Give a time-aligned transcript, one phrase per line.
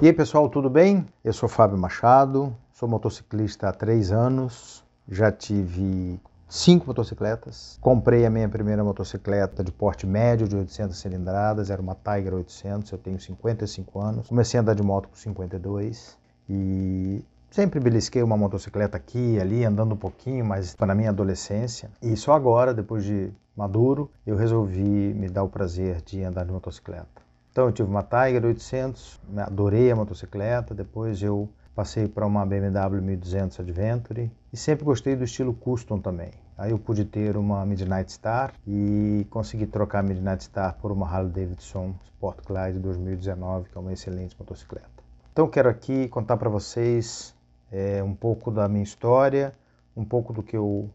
[0.00, 1.04] E aí pessoal, tudo bem?
[1.24, 7.76] Eu sou Fábio Machado, sou motociclista há três anos, já tive cinco motocicletas.
[7.80, 12.92] Comprei a minha primeira motocicleta de porte médio de 800 cilindradas, era uma Tiger 800,
[12.92, 14.28] eu tenho 55 anos.
[14.28, 16.16] Comecei a andar de moto com 52
[16.48, 17.20] e
[17.50, 21.90] sempre belisquei uma motocicleta aqui ali, andando um pouquinho, mas na minha adolescência.
[22.00, 26.52] E só agora, depois de maduro, eu resolvi me dar o prazer de andar de
[26.52, 27.27] motocicleta.
[27.58, 33.02] Então eu tive uma Tiger 800, adorei a motocicleta, depois eu passei para uma BMW
[33.02, 36.30] 1200 Adventure e sempre gostei do estilo custom também.
[36.56, 41.04] Aí eu pude ter uma Midnight Star e consegui trocar a Midnight Star por uma
[41.04, 45.02] Harley Davidson Sport Glide 2019, que é uma excelente motocicleta.
[45.32, 47.34] Então quero aqui contar para vocês
[47.72, 49.52] é, um pouco da minha história,
[49.96, 50.88] um pouco do que eu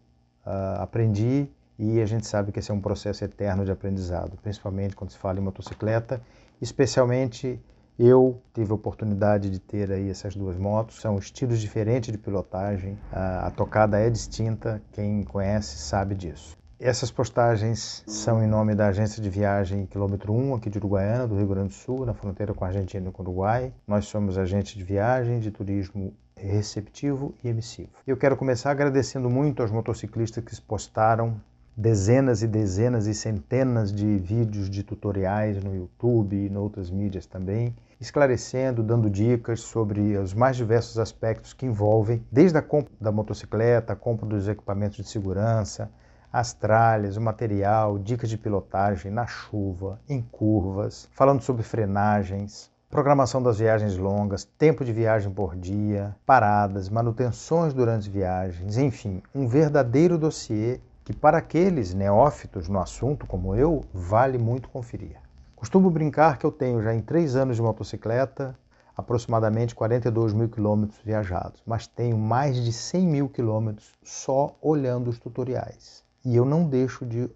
[0.46, 4.96] uh, aprendi e a gente sabe que esse é um processo eterno de aprendizado, principalmente
[4.96, 6.22] quando se fala em motocicleta
[6.64, 7.60] Especialmente
[8.00, 12.98] eu tive a oportunidade de ter aí essas duas motos, são estilos diferentes de pilotagem,
[13.12, 16.56] a, tocada é distinta, quem conhece sabe disso.
[16.80, 21.36] Essas postagens são em nome da agência de viagem Quilômetro 1, aqui de Uruguaiana, do
[21.36, 23.74] Rio Grande do Sul, na fronteira com a Argentina e com o Uruguai.
[23.86, 27.90] Nós somos agente de viagem, de turismo receptivo e emissivo.
[28.08, 31.42] Eu quero começar agradecendo muito aos motociclistas que postaram
[31.76, 37.26] dezenas e dezenas e centenas de vídeos de tutoriais no YouTube e em outras mídias
[37.26, 43.12] também, esclarecendo, dando dicas sobre os mais diversos aspectos que envolvem, desde a compra da
[43.12, 45.90] motocicleta, a compra dos equipamentos de segurança,
[46.32, 53.42] as tralhas, o material, dicas de pilotagem na chuva, em curvas, falando sobre frenagens, programação
[53.42, 60.18] das viagens longas, tempo de viagem por dia, paradas, manutenções durante viagens, enfim, um verdadeiro
[60.18, 65.18] dossiê que para aqueles neófitos no assunto como eu, vale muito conferir.
[65.56, 68.58] Costumo brincar que eu tenho já em três anos de motocicleta
[68.96, 75.18] aproximadamente 42 mil quilômetros viajados, mas tenho mais de 100 mil quilômetros só olhando os
[75.18, 76.04] tutoriais.
[76.24, 77.30] E eu não deixo de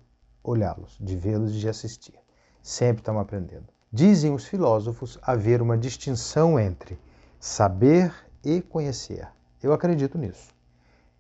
[0.44, 2.13] olhá-los, de vê-los e de assistir.
[2.62, 3.66] Sempre estamos aprendendo.
[3.92, 7.00] Dizem os filósofos haver uma distinção entre
[7.40, 8.13] saber
[8.44, 9.28] e conhecer.
[9.63, 10.53] Eu acredito nisso.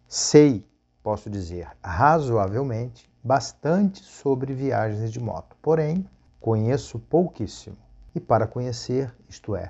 [0.07, 0.66] Sei
[1.07, 5.55] posso dizer razoavelmente, bastante sobre viagens de moto.
[5.61, 6.05] Porém,
[6.37, 7.77] conheço pouquíssimo.
[8.13, 9.69] E para conhecer, isto é,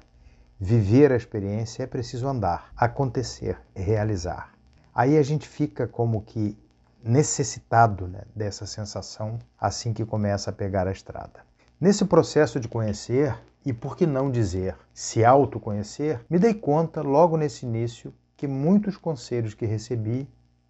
[0.59, 4.51] viver a experiência, é preciso andar, acontecer, realizar.
[4.95, 6.57] Aí a gente fica como que
[7.03, 11.41] necessitado né, dessa sensação assim que começa a pegar a estrada.
[11.79, 17.37] Nesse processo de conhecer, e por que não dizer se autoconhecer, me dei conta logo
[17.37, 20.27] nesse início que muitos conselhos que recebi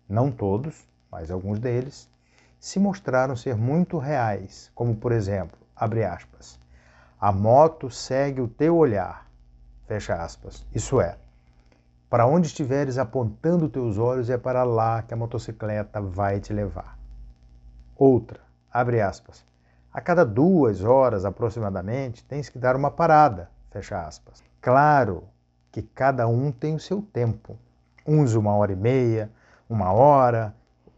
[0.08, 2.10] não todos, mas alguns deles,
[2.60, 6.60] se mostraram ser muito reais, como por exemplo, abre aspas,
[7.20, 9.28] a moto segue o teu olhar,
[9.88, 10.66] fecha aspas.
[10.74, 11.18] Isso é,
[12.10, 16.98] para onde estiveres apontando teus olhos é para lá que a motocicleta vai te levar.
[17.96, 18.40] Outra,
[18.72, 19.44] abre aspas,
[19.92, 24.44] a cada duas horas aproximadamente tens que dar uma parada, fecha aspas.
[24.62, 25.24] Claro
[25.72, 27.58] que cada um tem o seu tempo,
[28.06, 29.32] uns uma hora e meia,
[29.70, 30.54] uma hora,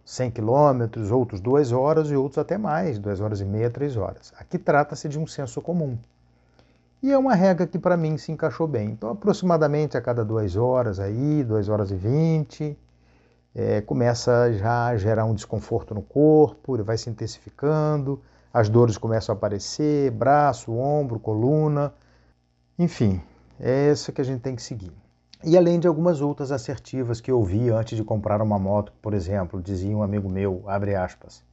[0.05, 4.33] 100 quilômetros, outros duas horas e outros até mais, duas horas e meia, três horas.
[4.37, 5.97] Aqui trata-se de um senso comum.
[7.01, 8.89] E é uma regra que para mim se encaixou bem.
[8.89, 12.77] Então, aproximadamente a cada duas horas aí, duas horas e vinte,
[13.55, 18.21] é, começa já a gerar um desconforto no corpo, ele vai se intensificando,
[18.53, 21.93] as dores começam a aparecer, braço, ombro, coluna,
[22.77, 23.21] enfim,
[23.59, 24.91] é isso que a gente tem que seguir.
[25.41, 29.13] E além de algumas outras assertivas que eu ouvi antes de comprar uma moto, por
[29.13, 31.45] exemplo, dizia um amigo meu, abre aspas,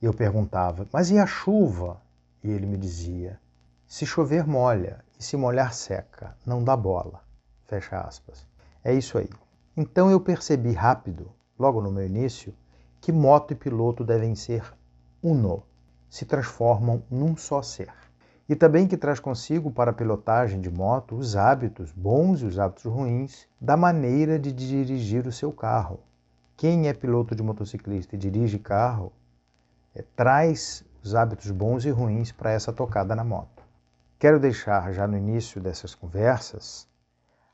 [0.00, 2.00] e eu perguntava, mas e a chuva?
[2.44, 3.40] E ele me dizia,
[3.88, 7.22] se chover molha e se molhar seca, não dá bola,
[7.64, 8.46] fecha aspas.
[8.84, 9.30] É isso aí.
[9.76, 11.28] Então eu percebi rápido,
[11.58, 12.54] logo no meu início,
[13.00, 14.62] que moto e piloto devem ser
[15.20, 15.64] uno,
[16.08, 17.92] se transformam num só ser
[18.48, 22.58] e também que traz consigo para a pilotagem de moto os hábitos bons e os
[22.58, 26.00] hábitos ruins da maneira de dirigir o seu carro.
[26.56, 29.12] Quem é piloto de motociclista e dirige carro
[29.94, 33.62] é, traz os hábitos bons e ruins para essa tocada na moto.
[34.18, 36.86] Quero deixar já no início dessas conversas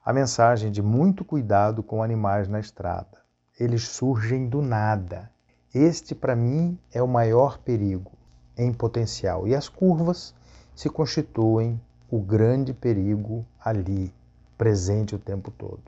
[0.04, 3.18] a mensagem de muito cuidado com animais na estrada.
[3.58, 5.30] Eles surgem do nada.
[5.74, 8.12] Este, para mim, é o maior perigo
[8.56, 9.46] em potencial.
[9.46, 10.34] E as curvas
[10.80, 11.78] se constituem
[12.10, 14.14] o grande perigo ali,
[14.56, 15.82] presente o tempo todo.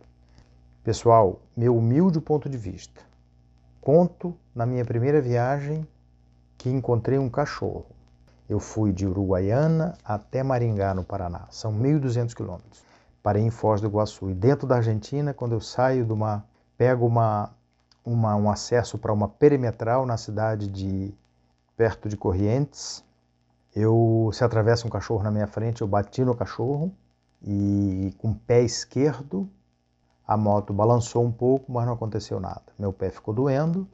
[0.85, 3.01] Pessoal, meu humilde ponto de vista.
[3.81, 5.89] Conto na minha primeira viagem
[6.59, 7.87] que encontrei um cachorro.
[8.47, 11.47] Eu fui de Uruguaiana até Maringá, no Paraná.
[11.49, 12.85] São 1.200 quilômetros.
[13.23, 14.29] parei em Foz do Iguaçu.
[14.29, 16.45] E dentro da Argentina, quando eu saio de uma.
[16.77, 17.51] pego uma,
[18.05, 21.15] uma um acesso para uma perimetral na cidade de.
[21.79, 23.03] perto de Corrientes,
[23.75, 26.95] eu se atravessa um cachorro na minha frente, eu bati no cachorro
[27.43, 29.49] e com o pé esquerdo
[30.27, 32.63] a moto balançou um pouco, mas não aconteceu nada.
[32.79, 33.89] Meu pé ficou doendo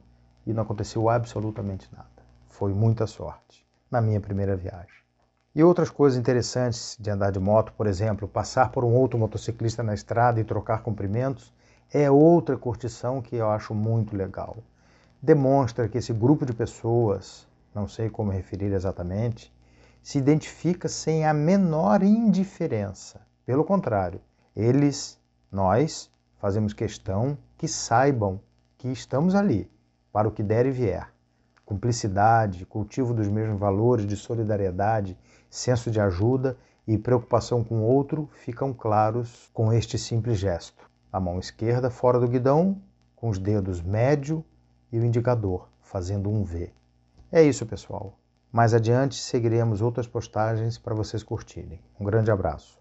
[0.45, 2.07] e não aconteceu absolutamente nada.
[2.47, 4.99] Foi muita sorte na minha primeira viagem.
[5.55, 9.81] E outras coisas interessantes de andar de moto, por exemplo, passar por um outro motociclista
[9.81, 11.51] na estrada e trocar cumprimentos,
[11.91, 14.57] é outra curtição que eu acho muito legal.
[15.21, 19.51] Demonstra que esse grupo de pessoas, não sei como referir exatamente,
[20.01, 23.21] se identifica sem a menor indiferença.
[23.45, 24.21] Pelo contrário,
[24.55, 25.19] eles,
[25.51, 28.39] nós, fazemos questão que saibam
[28.77, 29.69] que estamos ali
[30.11, 31.11] para o que der e vier.
[31.65, 35.17] Cumplicidade, cultivo dos mesmos valores de solidariedade,
[35.49, 36.57] senso de ajuda
[36.87, 40.89] e preocupação com o outro ficam claros com este simples gesto.
[41.11, 42.81] A mão esquerda fora do guidão,
[43.15, 44.43] com os dedos médio
[44.91, 46.71] e o indicador fazendo um V.
[47.31, 48.17] É isso, pessoal.
[48.51, 51.79] Mais adiante seguiremos outras postagens para vocês curtirem.
[51.99, 52.78] Um grande abraço.